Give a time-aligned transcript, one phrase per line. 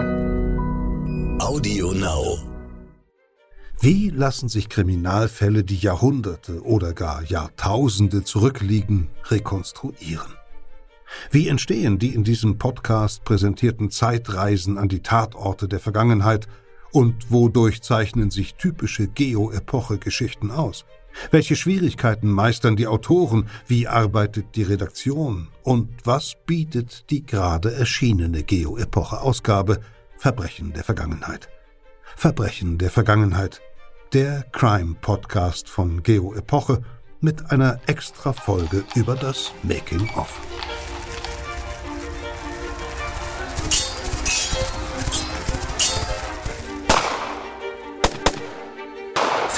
[0.00, 2.38] Audio Now.
[3.80, 10.34] Wie lassen sich Kriminalfälle, die Jahrhunderte oder gar Jahrtausende zurückliegen, rekonstruieren?
[11.30, 16.48] Wie entstehen die in diesem Podcast präsentierten Zeitreisen an die Tatorte der Vergangenheit
[16.92, 20.86] und wodurch zeichnen sich typische Geo-Epoche-Geschichten aus?
[21.30, 23.48] Welche Schwierigkeiten meistern die Autoren?
[23.66, 25.48] Wie arbeitet die Redaktion?
[25.62, 29.80] Und was bietet die gerade erschienene Geo-Epoche-Ausgabe
[30.16, 31.48] Verbrechen der Vergangenheit?
[32.16, 33.60] Verbrechen der Vergangenheit.
[34.12, 36.82] Der Crime-Podcast von Geo-Epoche
[37.20, 40.40] mit einer extra Folge über das Making-of.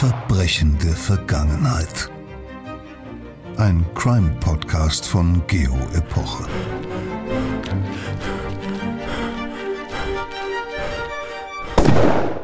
[0.02, 2.10] Verbrechen der Vergangenheit.
[3.56, 6.42] Ein Crime-Podcast von Geo Epoche.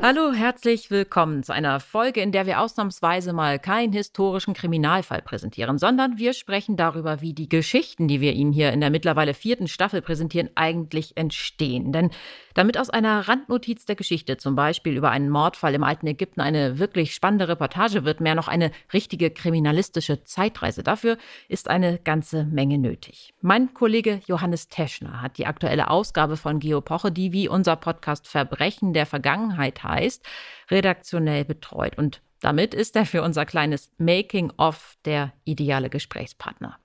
[0.01, 5.77] Hallo, herzlich willkommen zu einer Folge, in der wir ausnahmsweise mal keinen historischen Kriminalfall präsentieren,
[5.77, 9.67] sondern wir sprechen darüber, wie die Geschichten, die wir Ihnen hier in der mittlerweile vierten
[9.67, 11.91] Staffel präsentieren, eigentlich entstehen.
[11.91, 12.11] Denn
[12.55, 16.79] damit aus einer Randnotiz der Geschichte, zum Beispiel über einen Mordfall im alten Ägypten, eine
[16.79, 20.85] wirklich spannende Reportage wird, mehr noch eine richtige kriminalistische Zeitreise.
[20.85, 21.19] Dafür
[21.49, 23.35] ist eine ganze Menge nötig.
[23.41, 28.93] Mein Kollege Johannes Teschner hat die aktuelle Ausgabe von Geopoche, die wie unser Podcast Verbrechen
[28.93, 30.25] der Vergangenheit heißt,
[30.71, 31.99] redaktionell betreut.
[31.99, 36.79] Und damit ist er für unser kleines Making-of der ideale Gesprächspartner.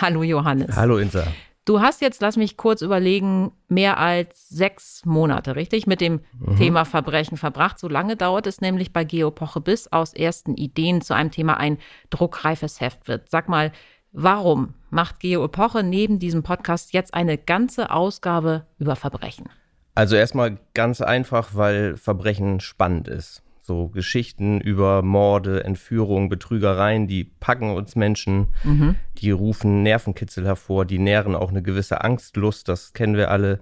[0.00, 0.74] Hallo Johannes.
[0.76, 1.26] Hallo Insa.
[1.66, 6.56] Du hast jetzt, lass mich kurz überlegen, mehr als sechs Monate, richtig, mit dem mhm.
[6.56, 7.78] Thema Verbrechen verbracht.
[7.78, 11.78] So lange dauert es nämlich bei Geopoche, bis aus ersten Ideen zu einem Thema ein
[12.10, 13.30] druckreifes Heft wird.
[13.30, 13.72] Sag mal,
[14.12, 19.48] warum macht Geopoche neben diesem Podcast jetzt eine ganze Ausgabe über Verbrechen?
[19.94, 23.42] Also erstmal ganz einfach, weil Verbrechen spannend ist.
[23.62, 28.96] So Geschichten über Morde, Entführungen, Betrügereien, die packen uns Menschen, mhm.
[29.18, 33.60] die rufen Nervenkitzel hervor, die nähren auch eine gewisse Angstlust, das kennen wir alle.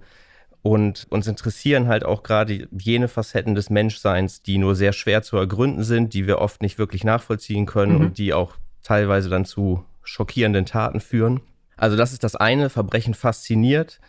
[0.61, 5.37] Und uns interessieren halt auch gerade jene Facetten des Menschseins, die nur sehr schwer zu
[5.37, 8.01] ergründen sind, die wir oft nicht wirklich nachvollziehen können mhm.
[8.01, 11.41] und die auch teilweise dann zu schockierenden Taten führen.
[11.77, 13.99] Also das ist das eine, Verbrechen fasziniert.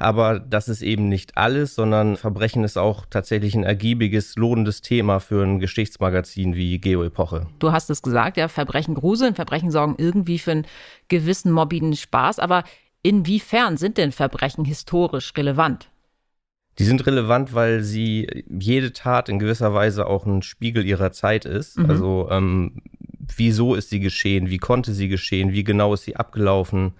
[0.00, 5.20] Aber das ist eben nicht alles, sondern Verbrechen ist auch tatsächlich ein ergiebiges, lohnendes Thema
[5.20, 7.46] für ein Geschichtsmagazin wie Geo-Epoche.
[7.58, 10.66] Du hast es gesagt, ja, Verbrechen gruseln, Verbrechen sorgen irgendwie für einen
[11.08, 12.38] gewissen morbiden Spaß.
[12.38, 12.64] Aber
[13.02, 15.90] inwiefern sind denn Verbrechen historisch relevant?
[16.78, 21.44] Die sind relevant, weil sie jede Tat in gewisser Weise auch ein Spiegel ihrer Zeit
[21.44, 21.76] ist.
[21.76, 21.90] Mhm.
[21.90, 22.82] Also ähm,
[23.36, 24.48] wieso ist sie geschehen?
[24.48, 25.52] Wie konnte sie geschehen?
[25.52, 26.94] Wie genau ist sie abgelaufen?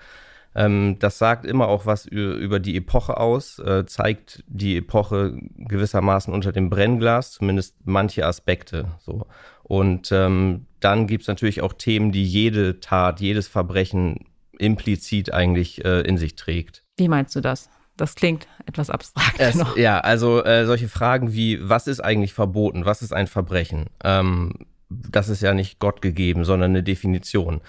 [0.54, 6.32] Ähm, das sagt immer auch was über die Epoche aus, äh, zeigt die Epoche gewissermaßen
[6.32, 8.86] unter dem Brennglas, zumindest manche Aspekte.
[9.00, 9.26] So.
[9.62, 14.26] Und ähm, dann gibt es natürlich auch Themen, die jede Tat, jedes Verbrechen
[14.58, 16.82] implizit eigentlich äh, in sich trägt.
[16.96, 17.70] Wie meinst du das?
[17.96, 19.38] Das klingt etwas abstrakt.
[19.38, 22.84] Es, ja, also äh, solche Fragen wie, was ist eigentlich verboten?
[22.86, 23.86] Was ist ein Verbrechen?
[24.02, 24.52] Ähm,
[24.88, 27.60] das ist ja nicht Gott gegeben, sondern eine Definition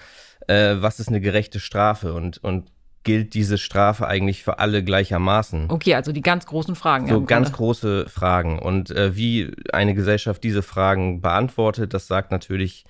[0.48, 2.70] äh, was ist eine gerechte Strafe und, und
[3.04, 5.70] gilt diese Strafe eigentlich für alle gleichermaßen?
[5.70, 7.08] Okay, also die ganz großen Fragen.
[7.08, 7.56] So ganz Grunde.
[7.56, 8.58] große Fragen.
[8.58, 12.84] Und äh, wie eine Gesellschaft diese Fragen beantwortet, das sagt natürlich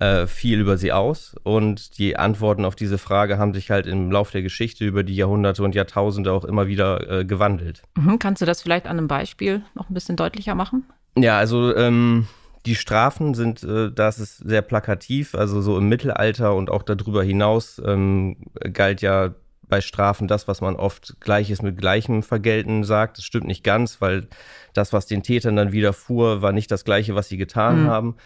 [0.00, 1.34] äh, viel über sie aus.
[1.42, 5.16] Und die Antworten auf diese Frage haben sich halt im Lauf der Geschichte über die
[5.16, 7.82] Jahrhunderte und Jahrtausende auch immer wieder äh, gewandelt.
[7.96, 8.18] Mhm.
[8.18, 10.84] Kannst du das vielleicht an einem Beispiel noch ein bisschen deutlicher machen?
[11.16, 12.26] Ja, also ähm,
[12.66, 17.22] die Strafen sind, äh, das ist sehr plakativ, also so im Mittelalter und auch darüber
[17.22, 18.36] hinaus ähm,
[18.72, 19.34] galt ja
[19.68, 23.18] bei Strafen das, was man oft Gleiches mit Gleichem vergelten sagt.
[23.18, 24.28] Das stimmt nicht ganz, weil
[24.72, 27.86] das, was den Tätern dann widerfuhr, war nicht das Gleiche, was sie getan mhm.
[27.86, 28.16] haben.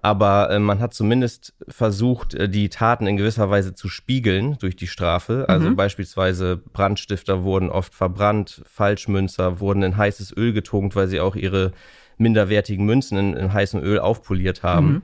[0.00, 4.76] Aber äh, man hat zumindest versucht, äh, die Taten in gewisser Weise zu spiegeln durch
[4.76, 5.46] die Strafe.
[5.48, 5.76] Also mhm.
[5.76, 11.72] beispielsweise Brandstifter wurden oft verbrannt, Falschmünzer wurden in heißes Öl getunkt, weil sie auch ihre
[12.18, 14.86] minderwertigen Münzen in, in heißem Öl aufpoliert haben.
[14.86, 15.02] Mhm.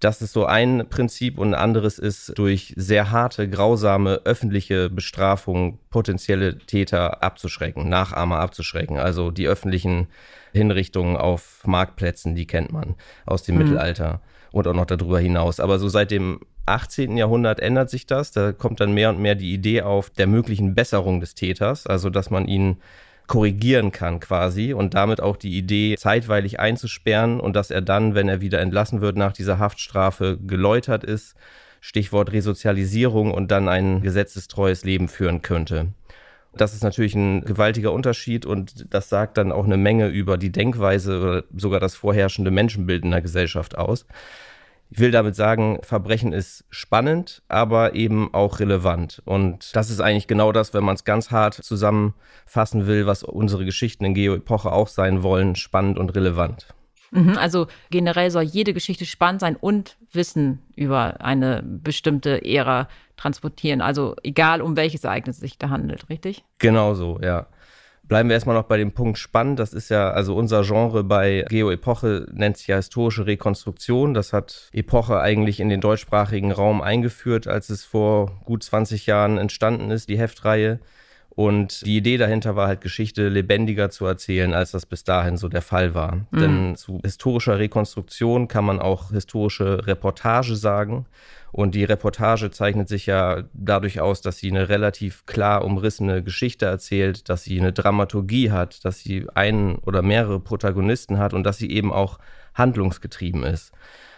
[0.00, 5.78] Das ist so ein Prinzip und ein anderes ist durch sehr harte, grausame öffentliche Bestrafung
[5.90, 8.98] potenzielle Täter abzuschrecken, Nachahmer abzuschrecken.
[8.98, 10.08] Also die öffentlichen
[10.52, 12.96] Hinrichtungen auf Marktplätzen, die kennt man
[13.26, 13.62] aus dem mhm.
[13.62, 15.60] Mittelalter und auch noch darüber hinaus.
[15.60, 17.16] Aber so seit dem 18.
[17.16, 18.32] Jahrhundert ändert sich das.
[18.32, 22.10] Da kommt dann mehr und mehr die Idee auf der möglichen Besserung des Täters, also
[22.10, 22.78] dass man ihn
[23.32, 28.28] korrigieren kann quasi und damit auch die Idee zeitweilig einzusperren und dass er dann, wenn
[28.28, 31.34] er wieder entlassen wird nach dieser Haftstrafe, geläutert ist.
[31.80, 35.94] Stichwort Resozialisierung und dann ein gesetzestreues Leben führen könnte.
[36.54, 40.52] Das ist natürlich ein gewaltiger Unterschied und das sagt dann auch eine Menge über die
[40.52, 44.04] Denkweise oder sogar das vorherrschende Menschenbild in der Gesellschaft aus.
[44.94, 49.22] Ich will damit sagen, Verbrechen ist spannend, aber eben auch relevant.
[49.24, 53.64] Und das ist eigentlich genau das, wenn man es ganz hart zusammenfassen will, was unsere
[53.64, 56.66] Geschichten in Geo-Epoche auch sein wollen, spannend und relevant.
[57.10, 62.86] Mhm, also generell soll jede Geschichte spannend sein und Wissen über eine bestimmte Ära
[63.16, 63.80] transportieren.
[63.80, 66.44] Also egal, um welches Ereignis es sich da handelt, richtig?
[66.58, 67.46] Genau so, ja.
[68.12, 69.58] Bleiben wir erstmal noch bei dem Punkt spannend.
[69.58, 74.12] Das ist ja, also unser Genre bei Geo-Epoche nennt sich ja historische Rekonstruktion.
[74.12, 79.38] Das hat Epoche eigentlich in den deutschsprachigen Raum eingeführt, als es vor gut 20 Jahren
[79.38, 80.80] entstanden ist, die Heftreihe.
[81.34, 85.48] Und die Idee dahinter war halt, Geschichte lebendiger zu erzählen, als das bis dahin so
[85.48, 86.26] der Fall war.
[86.30, 86.38] Mhm.
[86.38, 91.06] Denn zu historischer Rekonstruktion kann man auch historische Reportage sagen.
[91.50, 96.66] Und die Reportage zeichnet sich ja dadurch aus, dass sie eine relativ klar umrissene Geschichte
[96.66, 101.58] erzählt, dass sie eine Dramaturgie hat, dass sie einen oder mehrere Protagonisten hat und dass
[101.58, 102.18] sie eben auch
[102.54, 103.72] handlungsgetrieben ist.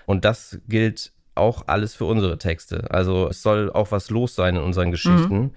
[0.06, 2.90] Und das gilt auch alles für unsere Texte.
[2.90, 5.37] Also es soll auch was los sein in unseren Geschichten.
[5.37, 5.50] Mhm.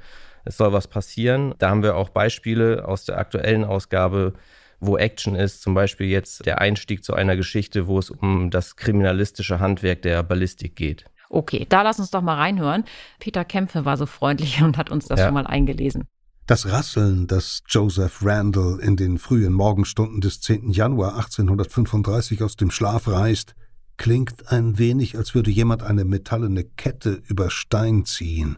[0.47, 1.53] Es soll was passieren.
[1.57, 4.33] Da haben wir auch Beispiele aus der aktuellen Ausgabe,
[4.79, 5.61] wo Action ist.
[5.61, 10.23] Zum Beispiel jetzt der Einstieg zu einer Geschichte, wo es um das kriminalistische Handwerk der
[10.23, 11.05] Ballistik geht.
[11.29, 12.85] Okay, da lass uns doch mal reinhören.
[13.19, 15.25] Peter Kämpfe war so freundlich und hat uns das ja.
[15.25, 16.05] schon mal eingelesen.
[16.45, 20.69] Das Rasseln, das Joseph Randall in den frühen Morgenstunden des 10.
[20.69, 23.53] Januar 1835 aus dem Schlaf reißt,
[23.97, 28.57] klingt ein wenig, als würde jemand eine metallene Kette über Stein ziehen.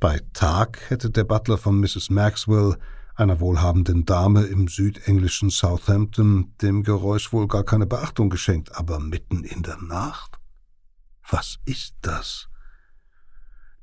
[0.00, 2.08] Bei Tag hätte der Butler von Mrs.
[2.08, 2.78] Maxwell,
[3.16, 9.44] einer wohlhabenden Dame im südenglischen Southampton, dem Geräusch wohl gar keine Beachtung geschenkt, aber mitten
[9.44, 10.38] in der Nacht?
[11.28, 12.48] Was ist das?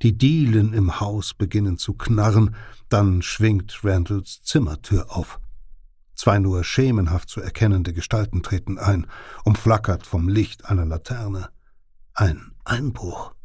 [0.02, 2.56] Die Dielen im Haus beginnen zu knarren,
[2.90, 5.40] dann schwingt Randalls Zimmertür auf.
[6.16, 9.06] Zwei nur schemenhaft zu erkennende Gestalten treten ein,
[9.44, 11.50] umflackert vom Licht einer Laterne.
[12.16, 13.37] Ein Einbruch.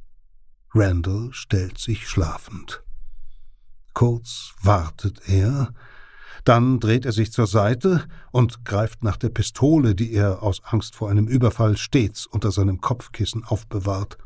[0.75, 2.83] Randall stellt sich schlafend.
[3.93, 5.75] Kurz wartet er,
[6.45, 10.97] dann dreht er sich zur Seite und greift nach der Pistole, die er aus Angst
[10.97, 14.17] vor einem Überfall stets unter seinem Kopfkissen aufbewahrt.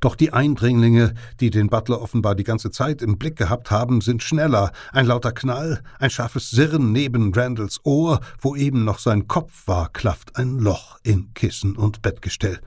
[0.00, 4.22] Doch die Eindringlinge, die den Butler offenbar die ganze Zeit im Blick gehabt haben, sind
[4.22, 4.72] schneller.
[4.92, 9.90] Ein lauter Knall, ein scharfes Sirren neben Randalls Ohr, wo eben noch sein Kopf war,
[9.90, 12.60] klafft ein Loch in Kissen und Bettgestell.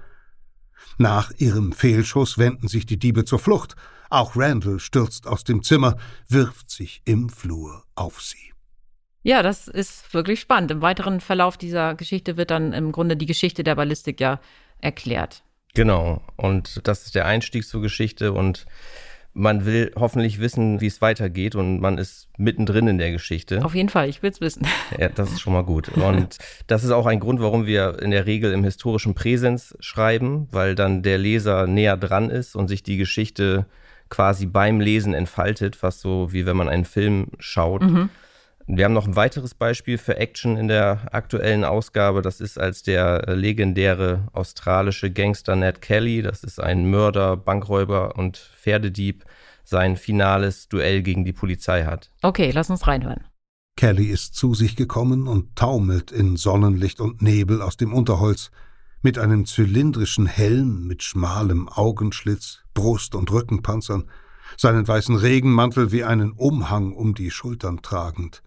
[1.01, 3.75] Nach ihrem Fehlschuss wenden sich die Diebe zur Flucht.
[4.11, 8.53] Auch Randall stürzt aus dem Zimmer, wirft sich im Flur auf sie.
[9.23, 10.69] Ja, das ist wirklich spannend.
[10.69, 14.39] Im weiteren Verlauf dieser Geschichte wird dann im Grunde die Geschichte der Ballistik ja
[14.79, 15.43] erklärt.
[15.73, 16.21] Genau.
[16.35, 18.67] Und das ist der Einstieg zur Geschichte und
[19.33, 23.63] man will hoffentlich wissen, wie es weitergeht und man ist mittendrin in der Geschichte.
[23.63, 24.67] Auf jeden Fall, ich will es wissen.
[24.97, 25.89] Ja, das ist schon mal gut.
[25.89, 26.37] Und
[26.67, 30.75] das ist auch ein Grund, warum wir in der Regel im historischen Präsens schreiben, weil
[30.75, 33.65] dann der Leser näher dran ist und sich die Geschichte
[34.09, 37.81] quasi beim Lesen entfaltet, fast so wie wenn man einen Film schaut.
[37.83, 38.09] Mhm.
[38.73, 42.21] Wir haben noch ein weiteres Beispiel für Action in der aktuellen Ausgabe.
[42.21, 48.37] Das ist als der legendäre australische Gangster Ned Kelly, das ist ein Mörder, Bankräuber und
[48.37, 49.25] Pferdedieb,
[49.65, 52.11] sein finales Duell gegen die Polizei hat.
[52.21, 53.25] Okay, lass uns reinhören.
[53.75, 58.51] Kelly ist zu sich gekommen und taumelt in Sonnenlicht und Nebel aus dem Unterholz,
[59.01, 64.09] mit einem zylindrischen Helm mit schmalem Augenschlitz, Brust- und Rückenpanzern,
[64.55, 68.41] seinen weißen Regenmantel wie einen Umhang um die Schultern tragend.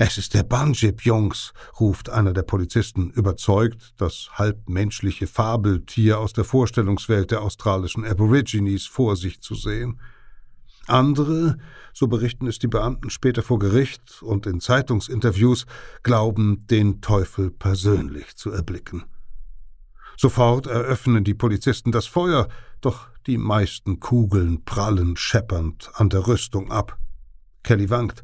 [0.00, 6.44] Es ist der Banjib, Jungs, ruft einer der Polizisten, überzeugt, das halbmenschliche Fabeltier aus der
[6.44, 10.00] Vorstellungswelt der australischen Aborigines vor sich zu sehen.
[10.86, 11.58] Andere,
[11.92, 15.66] so berichten es die Beamten später vor Gericht und in Zeitungsinterviews,
[16.04, 19.02] glauben, den Teufel persönlich zu erblicken.
[20.16, 22.46] Sofort eröffnen die Polizisten das Feuer,
[22.80, 26.96] doch die meisten Kugeln prallen scheppernd an der Rüstung ab.
[27.64, 28.22] Kelly wankt.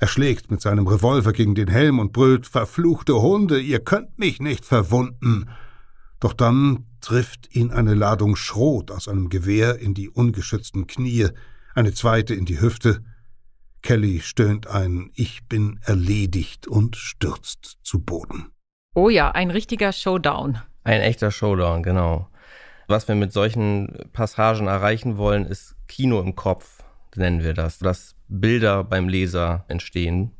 [0.00, 4.40] Er schlägt mit seinem Revolver gegen den Helm und brüllt Verfluchte Hunde, ihr könnt mich
[4.40, 5.48] nicht verwunden.
[6.20, 11.28] Doch dann trifft ihn eine Ladung Schrot aus einem Gewehr in die ungeschützten Knie,
[11.74, 13.02] eine zweite in die Hüfte.
[13.82, 18.52] Kelly stöhnt ein Ich bin erledigt und stürzt zu Boden.
[18.94, 20.58] Oh ja, ein richtiger Showdown.
[20.84, 22.28] Ein echter Showdown, genau.
[22.86, 26.82] Was wir mit solchen Passagen erreichen wollen, ist Kino im Kopf
[27.16, 30.32] nennen wir das, dass Bilder beim Leser entstehen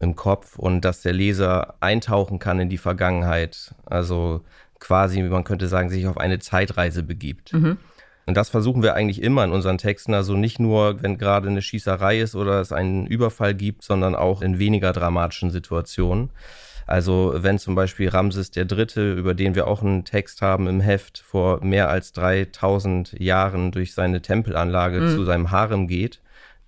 [0.00, 3.74] im Kopf und dass der Leser eintauchen kann in die Vergangenheit.
[3.86, 4.44] Also
[4.78, 7.52] quasi, man könnte sagen, sich auf eine Zeitreise begibt.
[7.52, 7.78] Mhm.
[8.26, 10.14] Und das versuchen wir eigentlich immer in unseren Texten.
[10.14, 14.42] Also nicht nur, wenn gerade eine Schießerei ist oder es einen Überfall gibt, sondern auch
[14.42, 16.30] in weniger dramatischen Situationen.
[16.86, 21.18] Also wenn zum Beispiel Ramses III., über den wir auch einen Text haben im Heft,
[21.18, 25.08] vor mehr als 3000 Jahren durch seine Tempelanlage mhm.
[25.10, 26.20] zu seinem Harem geht,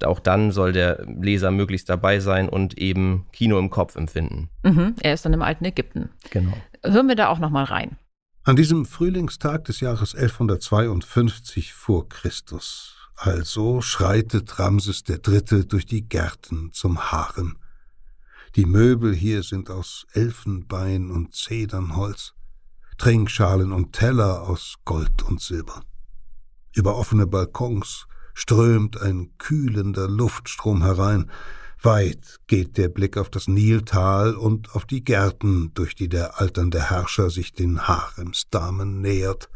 [0.05, 4.51] auch dann soll der Leser möglichst dabei sein und eben Kino im Kopf empfinden.
[4.63, 6.11] Mhm, er ist dann im alten Ägypten.
[6.31, 6.53] Genau.
[6.85, 7.97] Hören wir da auch noch mal rein.
[8.43, 15.67] An diesem Frühlingstag des Jahres 1152 vor Christus, also schreitet Ramses III.
[15.67, 17.59] durch die Gärten zum Harem.
[18.57, 22.33] Die Möbel hier sind aus Elfenbein und Zedernholz,
[22.99, 25.83] Trinkschalen und Teller aus Gold und Silber.
[26.75, 28.07] Über offene Balkons
[28.41, 31.31] strömt ein kühlender Luftstrom herein.
[31.83, 36.89] Weit geht der Blick auf das Niltal und auf die Gärten, durch die der alternde
[36.89, 39.51] Herrscher sich den Haremsdamen nähert.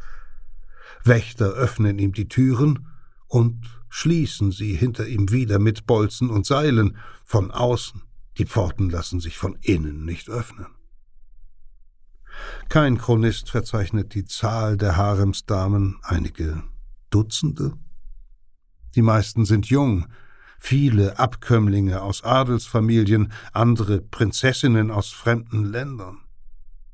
[1.03, 2.87] Wächter öffnen ihm die Türen
[3.27, 8.03] und schließen sie hinter ihm wieder mit Bolzen und Seilen von außen.
[8.37, 10.67] Die Pforten lassen sich von innen nicht öffnen.
[12.69, 16.65] Kein Chronist verzeichnet die Zahl der Haremsdamen, einige
[17.09, 17.73] Dutzende,
[18.95, 20.07] die meisten sind jung,
[20.59, 26.19] viele Abkömmlinge aus Adelsfamilien, andere Prinzessinnen aus fremden Ländern.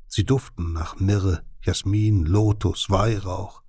[0.07, 3.61] Sie duften nach Mirre, Jasmin, Lotus, Weihrauch.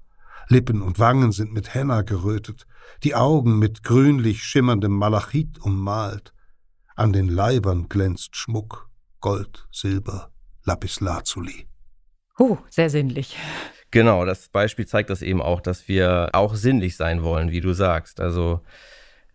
[0.48, 2.66] Lippen und Wangen sind mit Henna gerötet,
[3.04, 6.32] die Augen mit grünlich schimmerndem Malachit ummalt.
[6.96, 10.30] An den Leibern glänzt Schmuck, Gold, Silber,
[10.64, 11.68] Lapislazuli.
[12.38, 13.36] Oh, sehr sinnlich.
[13.92, 17.74] Genau, das Beispiel zeigt das eben auch, dass wir auch sinnlich sein wollen, wie du
[17.74, 18.20] sagst.
[18.20, 18.60] Also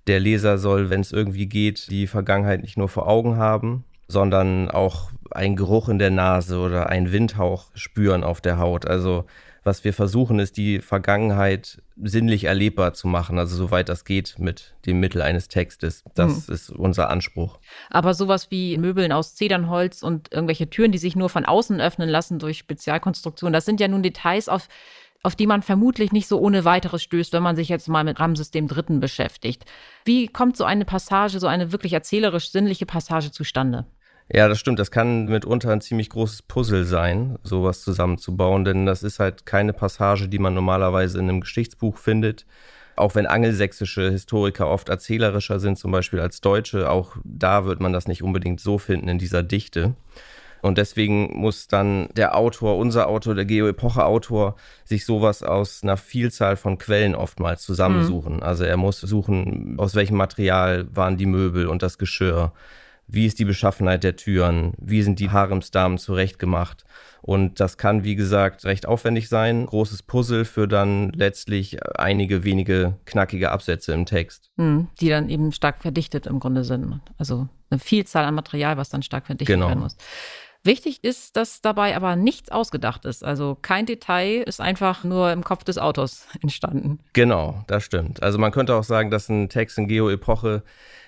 [0.08, 4.72] der Leser soll, wenn es irgendwie geht, die Vergangenheit nicht nur vor Augen haben, sondern
[4.72, 8.88] auch einen Geruch in der Nase oder einen Windhauch spüren auf der Haut.
[8.88, 9.26] Also
[9.68, 14.74] was wir versuchen, ist die Vergangenheit sinnlich erlebbar zu machen, also soweit das geht mit
[14.88, 16.04] dem Mittel eines Textes.
[16.16, 16.54] Das mhm.
[16.56, 17.60] ist unser Anspruch.
[17.92, 22.10] Aber sowas wie Möbeln aus Zedernholz und irgendwelche Türen, die sich nur von außen öffnen
[22.10, 24.68] lassen durch Spezialkonstruktionen, das sind ja nun Details, auf,
[25.22, 28.20] auf die man vermutlich nicht so ohne weiteres stößt, wenn man sich jetzt mal mit
[28.20, 29.66] Ramses dem Dritten beschäftigt.
[30.06, 33.86] Wie kommt so eine Passage, so eine wirklich erzählerisch sinnliche Passage zustande?
[34.32, 34.80] Ja, das stimmt.
[34.80, 39.74] Das kann mitunter ein ziemlich großes Puzzle sein, sowas zusammenzubauen, denn das ist halt keine
[39.74, 42.46] Passage, die man normalerweise in einem Geschichtsbuch findet.
[42.98, 47.94] Auch wenn angelsächsische Historiker oft erzählerischer sind, zum Beispiel als Deutsche, auch da wird man
[47.94, 49.96] das nicht unbedingt so finden in dieser Dichte.
[50.62, 56.56] Und deswegen muss dann der Autor, unser Autor, der Geo-Epoche-Autor, sich sowas aus einer Vielzahl
[56.58, 58.38] von Quellen oftmals zusammensuchen.
[58.38, 58.44] Mhm.
[58.44, 62.52] Also er muss suchen, aus welchem Material waren die Möbel und das Geschirr
[63.08, 66.84] wie ist die Beschaffenheit der Türen, wie sind die Haremsdamen zurechtgemacht.
[67.22, 69.66] Und das kann, wie gesagt, recht aufwendig sein.
[69.66, 74.50] Großes Puzzle für dann letztlich einige wenige knackige Absätze im Text.
[74.56, 77.02] Mhm, die dann eben stark verdichtet im Grunde sind.
[77.18, 79.68] Also eine Vielzahl an Material, was dann stark verdichtet genau.
[79.68, 79.98] werden muss.
[80.64, 83.24] Wichtig ist, dass dabei aber nichts ausgedacht ist.
[83.24, 87.00] Also kein Detail ist einfach nur im Kopf des Autors entstanden.
[87.14, 88.22] Genau, das stimmt.
[88.22, 90.64] Also man könnte auch sagen, dass ein Text in Geo-Epoche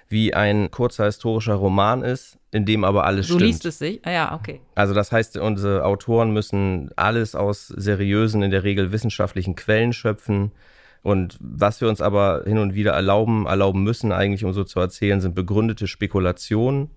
[0.09, 3.41] wie ein kurzer historischer Roman ist, in dem aber alles du stimmt.
[3.41, 4.01] Du liest es sich?
[4.03, 4.59] Ah ja, okay.
[4.75, 10.51] Also das heißt, unsere Autoren müssen alles aus seriösen, in der Regel wissenschaftlichen Quellen schöpfen.
[11.03, 14.79] Und was wir uns aber hin und wieder erlauben, erlauben müssen, eigentlich um so zu
[14.79, 16.89] erzählen, sind begründete Spekulationen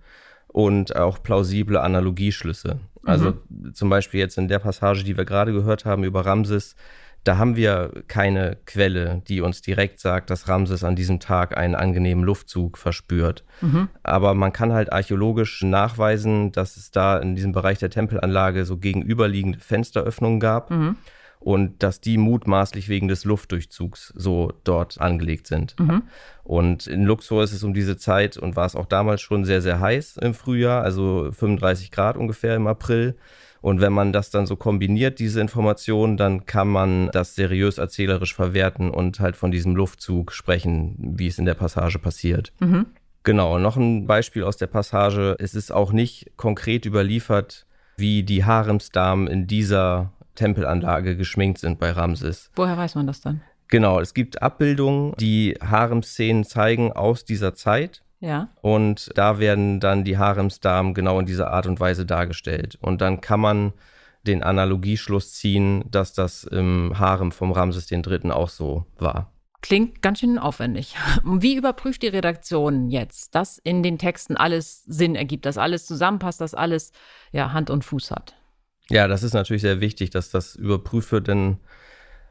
[0.49, 2.81] und auch plausible Analogieschlüsse.
[3.05, 3.75] Also mhm.
[3.75, 6.77] zum Beispiel jetzt in der Passage, die wir gerade gehört haben über Ramses,
[7.25, 11.77] da haben wir keine Quelle, die uns direkt sagt, dass Ramses an diesem Tag einen
[11.77, 13.45] angenehmen Luftzug verspürt.
[13.61, 13.89] Mhm.
[14.03, 18.77] Aber man kann halt archäologisch nachweisen, dass es da in diesem Bereich der Tempelanlage so
[18.77, 20.71] gegenüberliegende Fensteröffnungen gab.
[20.71, 20.97] Mhm.
[21.39, 25.75] Und dass die mutmaßlich wegen des Luftdurchzugs so dort angelegt sind.
[25.79, 26.03] Mhm.
[26.45, 29.61] Und in Luxor ist es um diese Zeit und war es auch damals schon sehr,
[29.61, 33.17] sehr heiß im Frühjahr, also 35 Grad ungefähr im April.
[33.63, 38.35] Und wenn man das dann so kombiniert, diese Informationen, dann kann man das seriös erzählerisch
[38.35, 42.53] verwerten und halt von diesem Luftzug sprechen, wie es in der Passage passiert.
[42.61, 42.87] Mhm.
[43.23, 45.37] Genau, noch ein Beispiel aus der Passage.
[45.39, 47.67] Es ist auch nicht konkret überliefert,
[47.97, 52.51] wie die Haremsdamen in dieser Tempelanlage geschminkt sind bei Ramses.
[52.57, 53.43] Woher weiß man das dann?
[53.69, 58.03] Genau, es gibt Abbildungen, die Haremszenen zeigen aus dieser Zeit.
[58.23, 58.49] Ja.
[58.61, 62.79] Und da werden dann die Haremsdamen genau in dieser Art und Weise dargestellt.
[62.81, 63.73] Und dann kann man
[64.23, 68.31] den Analogieschluss ziehen, dass das im Harem vom Ramses III.
[68.31, 69.33] auch so war.
[69.61, 70.95] Klingt ganz schön aufwendig.
[71.25, 76.41] Wie überprüft die Redaktion jetzt, dass in den Texten alles Sinn ergibt, dass alles zusammenpasst,
[76.41, 76.93] dass alles
[77.33, 78.37] ja, Hand und Fuß hat?
[78.89, 81.59] Ja, das ist natürlich sehr wichtig, dass das überprüft wird, denn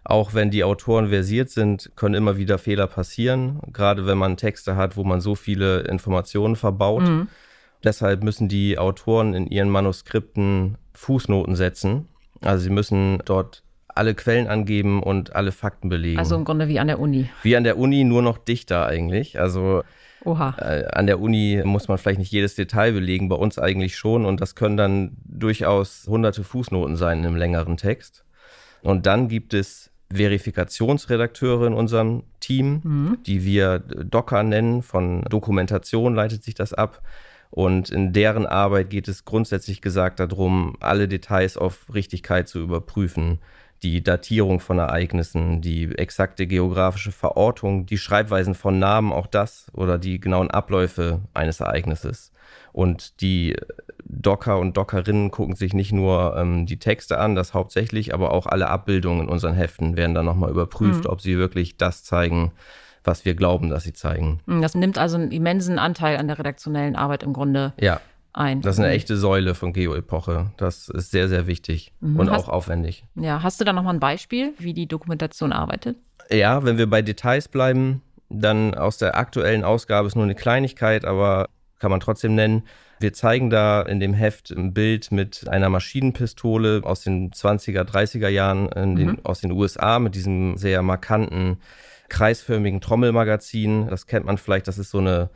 [0.03, 4.75] Auch wenn die Autoren versiert sind, können immer wieder Fehler passieren, gerade wenn man Texte
[4.75, 7.03] hat, wo man so viele Informationen verbaut.
[7.03, 7.27] Mhm.
[7.83, 12.07] Deshalb müssen die Autoren in ihren Manuskripten Fußnoten setzen.
[12.41, 16.19] Also sie müssen dort alle Quellen angeben und alle Fakten belegen.
[16.19, 17.29] Also im Grunde wie an der Uni.
[17.43, 19.39] Wie an der Uni, nur noch dichter eigentlich.
[19.39, 19.83] Also
[20.23, 20.55] Oha.
[20.59, 24.25] Äh, an der Uni muss man vielleicht nicht jedes Detail belegen, bei uns eigentlich schon.
[24.25, 28.23] Und das können dann durchaus hunderte Fußnoten sein in einem längeren Text.
[28.81, 33.17] Und dann gibt es Verifikationsredakteure in unserem Team, mhm.
[33.25, 34.81] die wir Docker nennen.
[34.81, 37.01] Von Dokumentation leitet sich das ab.
[37.49, 43.39] Und in deren Arbeit geht es grundsätzlich gesagt darum, alle Details auf Richtigkeit zu überprüfen.
[43.83, 49.97] Die Datierung von Ereignissen, die exakte geografische Verortung, die Schreibweisen von Namen, auch das oder
[49.97, 52.31] die genauen Abläufe eines Ereignisses.
[52.73, 53.55] Und die
[54.05, 58.45] Docker und Dockerinnen gucken sich nicht nur ähm, die Texte an, das hauptsächlich, aber auch
[58.45, 61.09] alle Abbildungen in unseren Heften werden dann nochmal überprüft, mhm.
[61.09, 62.51] ob sie wirklich das zeigen,
[63.03, 64.41] was wir glauben, dass sie zeigen.
[64.45, 67.99] Mhm, das nimmt also einen immensen Anteil an der redaktionellen Arbeit im Grunde ja.
[68.33, 68.61] Ein.
[68.61, 68.95] Das ist eine mhm.
[68.95, 70.51] echte Säule von Geo-Epoche.
[70.57, 72.19] Das ist sehr, sehr wichtig mhm.
[72.19, 73.05] und hast, auch aufwendig.
[73.15, 75.97] Ja, hast du da nochmal ein Beispiel, wie die Dokumentation arbeitet?
[76.29, 81.05] Ja, wenn wir bei Details bleiben, dann aus der aktuellen Ausgabe ist nur eine Kleinigkeit,
[81.05, 82.63] aber kann man trotzdem nennen.
[82.99, 88.29] Wir zeigen da in dem Heft ein Bild mit einer Maschinenpistole aus den 20er, 30er
[88.29, 89.19] Jahren den, mhm.
[89.23, 91.57] aus den USA mit diesem sehr markanten
[92.09, 93.87] kreisförmigen Trommelmagazin.
[93.87, 95.31] Das kennt man vielleicht, das ist so eine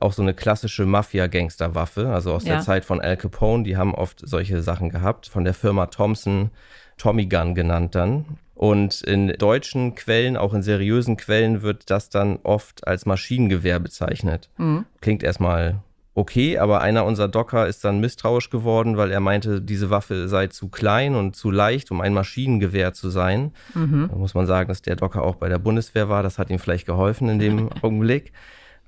[0.00, 2.54] auch so eine klassische Mafia-Gangster-Waffe, also aus ja.
[2.54, 3.64] der Zeit von Al Capone.
[3.64, 6.50] Die haben oft solche Sachen gehabt, von der Firma Thompson,
[6.96, 8.24] Tommy Gun genannt dann.
[8.54, 14.50] Und in deutschen Quellen, auch in seriösen Quellen, wird das dann oft als Maschinengewehr bezeichnet.
[14.56, 14.84] Mhm.
[15.00, 15.80] Klingt erstmal
[16.18, 20.48] okay, aber einer unserer Docker ist dann misstrauisch geworden, weil er meinte, diese Waffe sei
[20.48, 23.52] zu klein und zu leicht, um ein Maschinengewehr zu sein.
[23.74, 24.08] Mhm.
[24.10, 26.24] Da muss man sagen, dass der Docker auch bei der Bundeswehr war.
[26.24, 28.32] Das hat ihm vielleicht geholfen in dem Augenblick.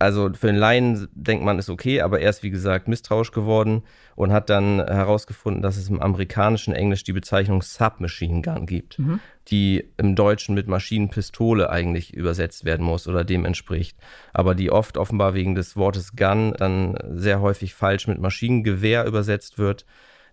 [0.01, 3.83] Also für den Laien denkt man, ist okay, aber er ist, wie gesagt, misstrauisch geworden
[4.17, 9.21] und hat dann herausgefunden, dass es im amerikanischen Englisch die Bezeichnung Submachine Gun gibt, mhm.
[9.49, 13.99] die im Deutschen mit Maschinenpistole eigentlich übersetzt werden muss oder dem entspricht.
[14.33, 19.59] Aber die oft offenbar wegen des Wortes Gun dann sehr häufig falsch mit Maschinengewehr übersetzt
[19.59, 19.85] wird.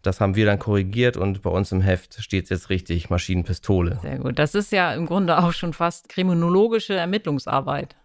[0.01, 3.99] Das haben wir dann korrigiert und bei uns im Heft steht es jetzt richtig Maschinenpistole.
[4.01, 4.39] Sehr gut.
[4.39, 7.97] Das ist ja im Grunde auch schon fast kriminologische Ermittlungsarbeit.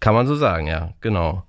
[0.00, 1.44] Kann man so sagen, ja, genau.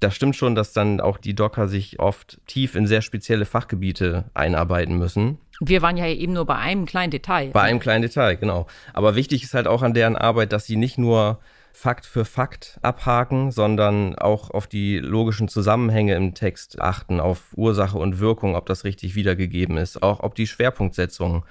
[0.00, 4.24] Das stimmt schon, dass dann auch die Docker sich oft tief in sehr spezielle Fachgebiete
[4.34, 5.38] einarbeiten müssen.
[5.60, 7.50] Wir waren ja eben nur bei einem kleinen Detail.
[7.50, 8.66] Bei einem kleinen Detail, genau.
[8.94, 11.38] Aber wichtig ist halt auch an deren Arbeit, dass sie nicht nur
[11.72, 17.98] Fakt für Fakt abhaken, sondern auch auf die logischen Zusammenhänge im Text achten, auf Ursache
[17.98, 21.44] und Wirkung, ob das richtig wiedergegeben ist, auch ob die Schwerpunktsetzung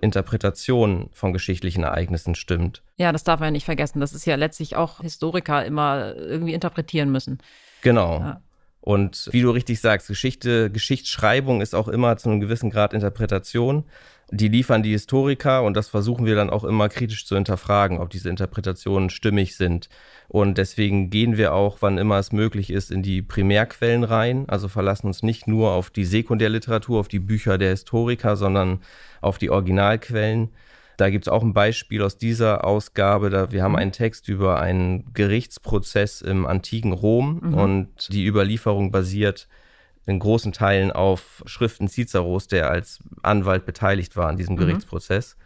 [0.00, 2.82] Interpretation von geschichtlichen Ereignissen stimmt.
[2.96, 4.00] Ja, das darf man ja nicht vergessen.
[4.00, 7.38] Das ist ja letztlich auch Historiker immer irgendwie interpretieren müssen.
[7.82, 8.20] Genau.
[8.20, 8.40] Ja.
[8.80, 13.84] Und wie du richtig sagst, Geschichte, Geschichtsschreibung ist auch immer zu einem gewissen Grad Interpretation.
[14.32, 18.10] Die liefern die Historiker und das versuchen wir dann auch immer kritisch zu hinterfragen, ob
[18.10, 19.88] diese Interpretationen stimmig sind.
[20.26, 24.44] Und deswegen gehen wir auch, wann immer es möglich ist, in die Primärquellen rein.
[24.48, 28.80] Also verlassen uns nicht nur auf die Sekundärliteratur, auf die Bücher der Historiker, sondern
[29.20, 30.50] auf die Originalquellen.
[30.96, 33.30] Da gibt es auch ein Beispiel aus dieser Ausgabe.
[33.30, 33.78] Da, wir haben mhm.
[33.78, 37.54] einen Text über einen Gerichtsprozess im antiken Rom mhm.
[37.54, 39.46] und die Überlieferung basiert
[40.06, 44.60] in großen Teilen auf Schriften Ciceros, der als Anwalt beteiligt war an diesem mhm.
[44.60, 45.36] Gerichtsprozess.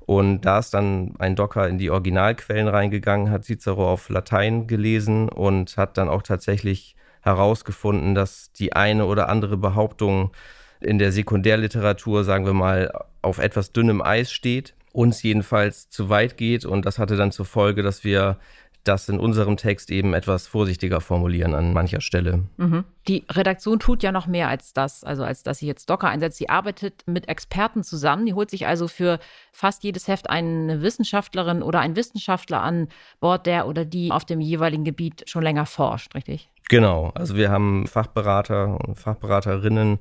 [0.00, 5.28] Und da ist dann ein Docker in die Originalquellen reingegangen, hat Cicero auf Latein gelesen
[5.28, 10.32] und hat dann auch tatsächlich herausgefunden, dass die eine oder andere Behauptung
[10.80, 16.36] in der Sekundärliteratur, sagen wir mal, auf etwas dünnem Eis steht, uns jedenfalls zu weit
[16.36, 16.64] geht.
[16.64, 18.38] Und das hatte dann zur Folge, dass wir
[18.84, 22.44] das in unserem Text eben etwas vorsichtiger formulieren an mancher Stelle.
[22.56, 22.84] Mhm.
[23.06, 26.38] Die Redaktion tut ja noch mehr als das, also als dass sie jetzt Docker einsetzt.
[26.38, 28.26] Sie arbeitet mit Experten zusammen.
[28.26, 29.18] Die holt sich also für
[29.52, 32.88] fast jedes Heft eine Wissenschaftlerin oder einen Wissenschaftler an
[33.20, 36.48] Bord, der oder die auf dem jeweiligen Gebiet schon länger forscht, richtig?
[36.68, 37.12] Genau.
[37.14, 39.98] Also wir haben Fachberater und Fachberaterinnen,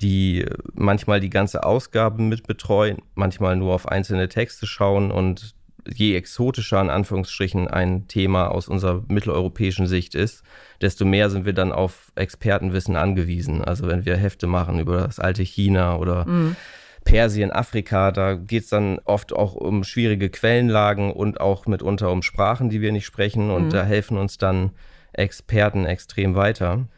[0.00, 5.54] die manchmal die ganze Ausgabe mit betreuen, manchmal nur auf einzelne Texte schauen und
[5.92, 10.42] je exotischer in Anführungsstrichen ein Thema aus unserer mitteleuropäischen Sicht ist,
[10.80, 13.62] desto mehr sind wir dann auf Expertenwissen angewiesen.
[13.62, 16.56] Also wenn wir Hefte machen über das alte China oder mhm.
[17.04, 22.22] Persien, Afrika, da geht es dann oft auch um schwierige Quellenlagen und auch mitunter um
[22.22, 23.50] Sprachen, die wir nicht sprechen.
[23.50, 23.70] Und mhm.
[23.70, 24.70] da helfen uns dann
[25.12, 26.88] Experten extrem weiter.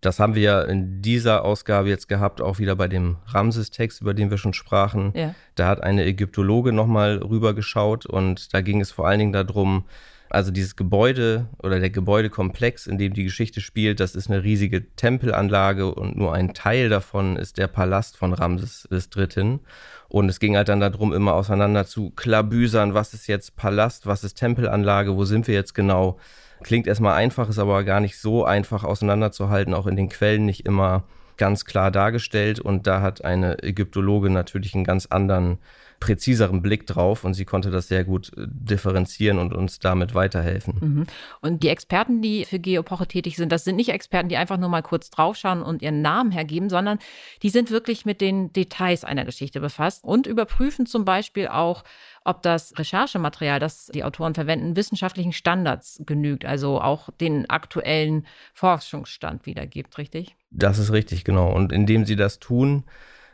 [0.00, 4.14] Das haben wir ja in dieser Ausgabe jetzt gehabt, auch wieder bei dem Ramses-Text, über
[4.14, 5.12] den wir schon sprachen.
[5.14, 5.34] Ja.
[5.56, 9.84] Da hat eine Ägyptologe nochmal rübergeschaut und da ging es vor allen Dingen darum,
[10.30, 14.88] also dieses Gebäude oder der Gebäudekomplex, in dem die Geschichte spielt, das ist eine riesige
[14.94, 19.58] Tempelanlage und nur ein Teil davon ist der Palast von Ramses III.
[20.08, 24.22] Und es ging halt dann darum, immer auseinander zu klabüsern, was ist jetzt Palast, was
[24.22, 26.18] ist Tempelanlage, wo sind wir jetzt genau.
[26.62, 30.66] Klingt erstmal einfach, ist aber gar nicht so einfach auseinanderzuhalten, auch in den Quellen nicht
[30.66, 31.04] immer
[31.36, 32.60] ganz klar dargestellt.
[32.60, 35.58] Und da hat eine Ägyptologe natürlich einen ganz anderen
[36.00, 40.74] präziseren Blick drauf und sie konnte das sehr gut äh, differenzieren und uns damit weiterhelfen.
[40.80, 41.06] Mhm.
[41.42, 44.70] Und die Experten, die für Geopoche tätig sind, das sind nicht Experten, die einfach nur
[44.70, 46.98] mal kurz draufschauen und ihren Namen hergeben, sondern
[47.42, 51.84] die sind wirklich mit den Details einer Geschichte befasst und überprüfen zum Beispiel auch,
[52.24, 59.46] ob das Recherchematerial, das die Autoren verwenden, wissenschaftlichen Standards genügt, also auch den aktuellen Forschungsstand
[59.46, 60.34] wiedergibt, richtig?
[60.50, 61.52] Das ist richtig, genau.
[61.52, 62.84] Und indem sie das tun,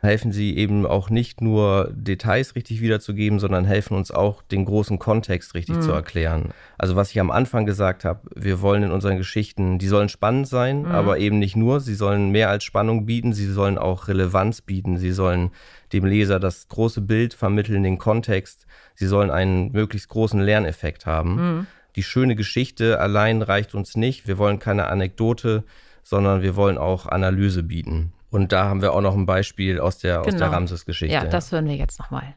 [0.02, 4.98] helfen sie eben auch nicht nur Details richtig wiederzugeben, sondern helfen uns auch, den großen
[4.98, 5.82] Kontext richtig mhm.
[5.82, 6.50] zu erklären.
[6.78, 10.48] Also was ich am Anfang gesagt habe, wir wollen in unseren Geschichten, die sollen spannend
[10.48, 10.87] sein, mhm.
[10.87, 14.98] aber eben nicht nur, sie sollen mehr als Spannung bieten, sie sollen auch Relevanz bieten,
[14.98, 15.50] sie sollen
[15.92, 21.35] dem Leser das große Bild vermitteln, den Kontext, sie sollen einen möglichst großen Lerneffekt haben.
[21.35, 21.66] Mhm.
[21.96, 25.64] Die schöne Geschichte allein reicht uns nicht, wir wollen keine Anekdote,
[26.02, 28.12] sondern wir wollen auch Analyse bieten.
[28.37, 30.37] Und da haben wir auch noch ein Beispiel aus der, genau.
[30.37, 31.14] der Ramses-Geschichte.
[31.14, 32.35] Ja, das hören wir jetzt nochmal.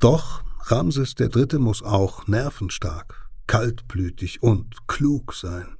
[0.00, 1.60] Doch Ramses III.
[1.60, 5.76] muss auch nervenstark, kaltblütig und klug sein.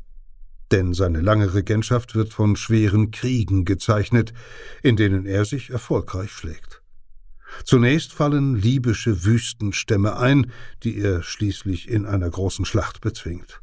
[0.70, 4.32] Denn seine lange Regentschaft wird von schweren Kriegen gezeichnet,
[4.84, 6.80] in denen er sich erfolgreich schlägt.
[7.64, 10.52] Zunächst fallen libysche Wüstenstämme ein,
[10.84, 13.60] die er schließlich in einer großen Schlacht bezwingt.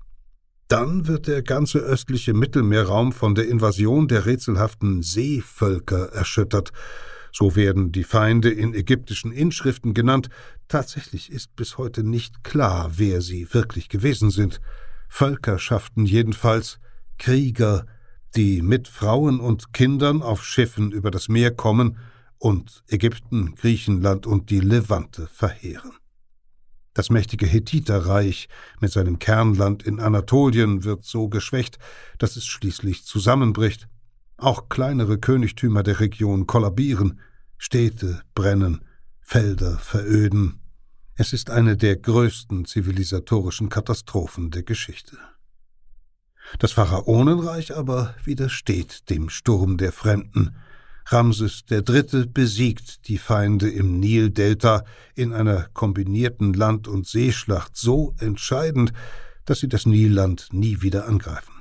[0.67, 6.73] Dann wird der ganze östliche Mittelmeerraum von der Invasion der rätselhaften Seevölker erschüttert.
[7.31, 10.29] So werden die Feinde in ägyptischen Inschriften genannt.
[10.67, 14.59] Tatsächlich ist bis heute nicht klar, wer sie wirklich gewesen sind.
[15.07, 16.79] Völkerschaften jedenfalls,
[17.17, 17.85] Krieger,
[18.35, 21.97] die mit Frauen und Kindern auf Schiffen über das Meer kommen
[22.37, 25.93] und Ägypten, Griechenland und die Levante verheeren.
[26.97, 31.77] Das mächtige Hethiterreich mit seinem Kernland in Anatolien wird so geschwächt,
[32.17, 33.87] dass es schließlich zusammenbricht.
[34.37, 37.19] Auch kleinere Königtümer der Region kollabieren,
[37.59, 38.83] Städte brennen,
[39.21, 40.59] Felder veröden.
[41.13, 45.19] Es ist eine der größten zivilisatorischen Katastrophen der Geschichte.
[46.57, 50.55] Das Pharaonenreich aber widersteht dem Sturm der Fremden,
[51.09, 52.27] Ramses III.
[52.27, 54.83] besiegt die Feinde im Nildelta
[55.15, 58.91] in einer kombinierten Land- und Seeschlacht so entscheidend,
[59.45, 61.53] dass sie das Nilland nie wieder angreifen.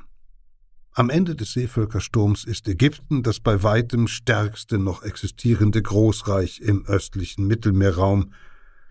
[0.93, 7.47] Am Ende des Seevölkersturms ist Ägypten das bei weitem stärkste noch existierende Großreich im östlichen
[7.47, 8.33] Mittelmeerraum,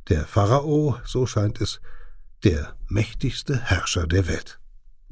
[0.07, 1.81] der Pharao, so scheint es,
[2.43, 4.59] der mächtigste Herrscher der Welt.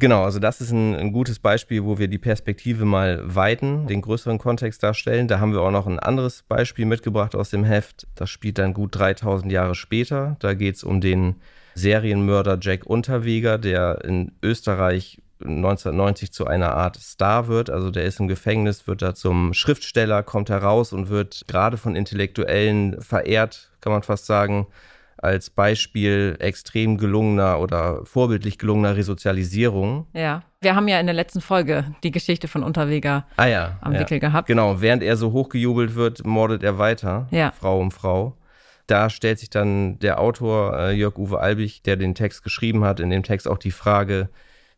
[0.03, 4.01] Genau, also das ist ein, ein, gutes Beispiel, wo wir die Perspektive mal weiten, den
[4.01, 5.29] größeren Kontext darstellen.
[5.29, 8.05] Da haben wir auch noch ein anderes Beispiel mitgebracht aus dem Heft.
[8.15, 10.35] Das spielt dann gut 3000 Jahre später.
[10.39, 11.37] Da geht es um den
[11.75, 17.69] Serienmörder Jack Unterweger, der in Österreich 1990 zu einer Art Star wird.
[17.69, 21.95] Also der ist im Gefängnis, wird da zum Schriftsteller, kommt heraus und wird gerade von
[21.95, 24.67] Intellektuellen verehrt, kann man fast sagen
[25.23, 30.07] als Beispiel extrem gelungener oder vorbildlich gelungener Resozialisierung.
[30.13, 30.43] Ja.
[30.61, 34.01] Wir haben ja in der letzten Folge die Geschichte von Unterweger ah, ja, am ja.
[34.01, 34.47] Wickel gehabt.
[34.47, 37.51] Genau, während er so hochgejubelt wird, mordet er weiter, ja.
[37.51, 38.37] Frau um Frau.
[38.87, 43.09] Da stellt sich dann der Autor äh, Jörg-Uwe Albig, der den Text geschrieben hat, in
[43.09, 44.29] dem Text auch die Frage,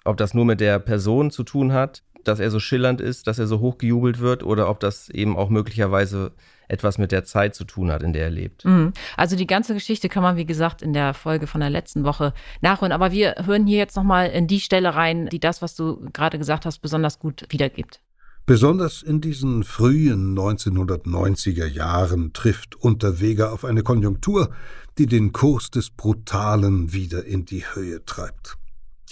[0.03, 3.39] ob das nur mit der Person zu tun hat, dass er so schillernd ist, dass
[3.39, 6.31] er so hochgejubelt wird, oder ob das eben auch möglicherweise
[6.67, 8.65] etwas mit der Zeit zu tun hat, in der er lebt.
[8.65, 8.93] Mhm.
[9.17, 12.33] Also die ganze Geschichte kann man, wie gesagt, in der Folge von der letzten Woche
[12.61, 12.91] nachhören.
[12.91, 16.37] Aber wir hören hier jetzt nochmal in die Stelle rein, die das, was du gerade
[16.37, 18.01] gesagt hast, besonders gut wiedergibt.
[18.47, 24.51] Besonders in diesen frühen 1990er Jahren trifft Unterweger auf eine Konjunktur,
[24.99, 28.57] die den Kurs des Brutalen wieder in die Höhe treibt.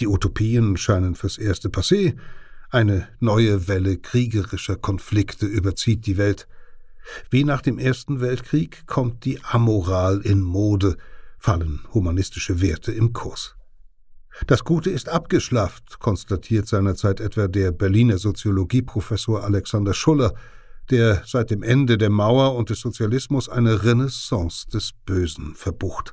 [0.00, 2.14] Die Utopien scheinen fürs erste passé,
[2.74, 6.48] eine neue Welle kriegerischer Konflikte überzieht die Welt,
[7.30, 10.96] wie nach dem Ersten Weltkrieg kommt die Amoral in Mode,
[11.38, 13.54] fallen humanistische Werte im Kurs.
[14.48, 20.34] Das Gute ist abgeschlafft, konstatiert seinerzeit etwa der Berliner Soziologieprofessor Alexander Schuller,
[20.90, 26.12] der seit dem Ende der Mauer und des Sozialismus eine Renaissance des Bösen verbucht.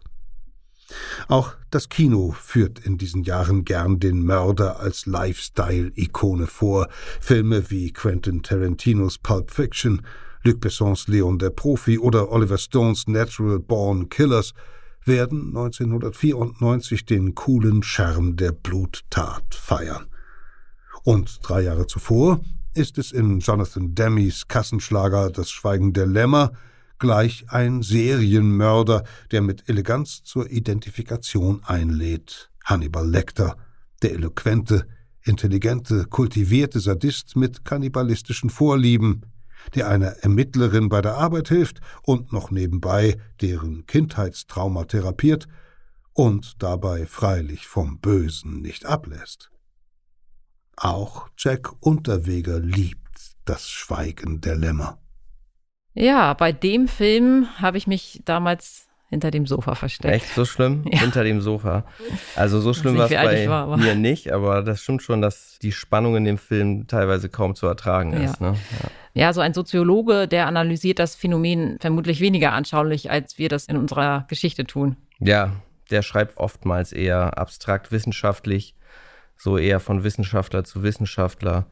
[1.27, 6.87] Auch das Kino führt in diesen Jahren gern den Mörder als Lifestyle-Ikone vor.
[7.19, 10.01] Filme wie Quentin Tarantinos Pulp Fiction,
[10.43, 14.53] Luc Bessons Leon der Profi oder Oliver Stones Natural Born Killers
[15.05, 20.07] werden 1994 den coolen Charme der Bluttat feiern.
[21.03, 22.41] Und drei Jahre zuvor
[22.73, 26.53] ist es in Jonathan Demme's Kassenschlager Das Schweigen der Lämmer
[27.01, 32.51] gleich ein Serienmörder, der mit Eleganz zur Identifikation einlädt.
[32.63, 33.57] Hannibal Lecter,
[34.03, 34.87] der eloquente,
[35.23, 39.25] intelligente, kultivierte Sadist mit kannibalistischen Vorlieben,
[39.73, 45.47] der einer Ermittlerin bei der Arbeit hilft und noch nebenbei deren Kindheitstrauma therapiert
[46.13, 49.51] und dabei freilich vom Bösen nicht ablässt.
[50.77, 54.99] Auch Jack Unterweger liebt das Schweigen der Lämmer.
[55.93, 60.13] Ja, bei dem Film habe ich mich damals hinter dem Sofa versteckt.
[60.13, 60.85] Echt so schlimm?
[60.91, 61.01] Ja.
[61.01, 61.83] Hinter dem Sofa.
[62.35, 65.73] Also so schlimm war es bei war, mir nicht, aber das stimmt schon, dass die
[65.73, 68.39] Spannung in dem Film teilweise kaum zu ertragen ist.
[68.39, 68.51] Ja.
[68.51, 68.57] Ne?
[68.81, 69.21] Ja.
[69.21, 73.75] ja, so ein Soziologe, der analysiert das Phänomen vermutlich weniger anschaulich, als wir das in
[73.75, 74.95] unserer Geschichte tun.
[75.19, 75.51] Ja,
[75.91, 78.75] der schreibt oftmals eher abstrakt wissenschaftlich,
[79.35, 81.65] so eher von Wissenschaftler zu Wissenschaftler.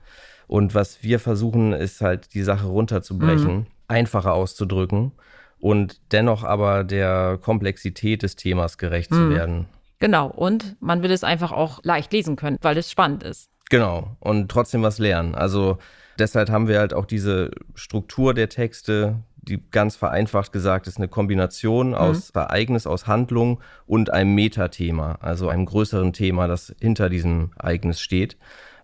[0.47, 3.55] Und was wir versuchen, ist halt die Sache runterzubrechen.
[3.59, 5.11] Mhm einfacher auszudrücken
[5.59, 9.15] und dennoch aber der Komplexität des Themas gerecht mhm.
[9.15, 9.65] zu werden.
[9.99, 13.49] Genau, und man will es einfach auch leicht lesen können, weil es spannend ist.
[13.69, 15.35] Genau, und trotzdem was lernen.
[15.35, 15.77] Also
[16.17, 21.07] deshalb haben wir halt auch diese Struktur der Texte, die ganz vereinfacht gesagt ist eine
[21.07, 21.95] Kombination mhm.
[21.95, 27.99] aus Ereignis, aus Handlung und einem Metathema, also einem größeren Thema, das hinter diesem Ereignis
[27.99, 28.37] steht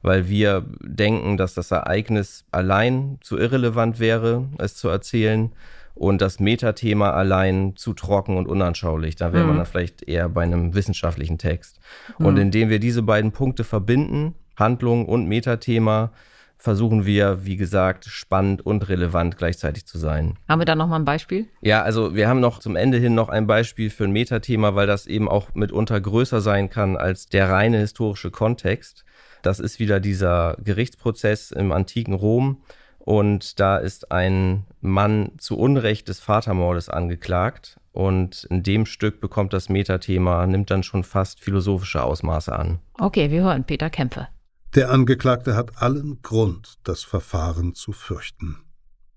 [0.05, 5.51] weil wir denken, dass das Ereignis allein zu irrelevant wäre, es zu erzählen
[5.95, 9.15] und das Metathema allein zu trocken und unanschaulich.
[9.15, 9.49] Da wäre mhm.
[9.49, 11.79] man dann vielleicht eher bei einem wissenschaftlichen Text.
[12.19, 12.25] Mhm.
[12.25, 16.11] Und indem wir diese beiden Punkte verbinden, Handlung und Metathema,
[16.57, 20.37] versuchen wir, wie gesagt, spannend und relevant gleichzeitig zu sein.
[20.47, 21.47] Haben wir da nochmal ein Beispiel?
[21.61, 24.87] Ja, also wir haben noch zum Ende hin noch ein Beispiel für ein Metathema, weil
[24.87, 29.03] das eben auch mitunter größer sein kann als der reine historische Kontext.
[29.45, 32.63] Das ist wieder dieser Gerichtsprozess im antiken Rom.
[32.97, 37.79] Und da ist ein Mann zu Unrecht des Vatermordes angeklagt.
[37.91, 42.79] Und in dem Stück bekommt das Metathema, nimmt dann schon fast philosophische Ausmaße an.
[42.97, 44.27] Okay, wir hören Peter Kämpfe.
[44.73, 48.57] Der Angeklagte hat allen Grund, das Verfahren zu fürchten.